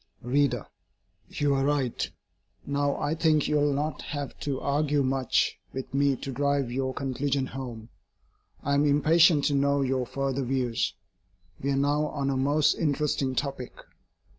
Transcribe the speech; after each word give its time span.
READER: 0.23 0.65
You 1.29 1.53
are 1.53 1.63
right. 1.63 2.09
Now, 2.65 2.95
I 2.95 3.13
think 3.13 3.47
you 3.47 3.57
will 3.57 3.71
not 3.71 4.01
have 4.01 4.35
to 4.39 4.59
argue 4.59 5.03
much 5.03 5.59
with 5.73 5.93
me 5.93 6.15
to 6.15 6.31
drive 6.31 6.71
your 6.71 6.91
conclusions 6.91 7.51
home. 7.51 7.89
I 8.63 8.73
am 8.73 8.83
impatient 8.85 9.43
to 9.45 9.53
know 9.53 9.81
your 9.83 10.07
further 10.07 10.43
views. 10.43 10.95
We 11.61 11.69
are 11.69 11.75
now 11.77 12.07
on 12.07 12.31
a 12.31 12.35
most 12.35 12.73
interesting 12.79 13.35
topic. 13.35 13.73